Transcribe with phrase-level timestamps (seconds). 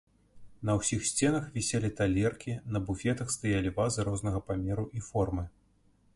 [0.69, 5.47] На ўсіх сценах віселі талеркі, на буфетах стаялі вазы рознага памеру і формы.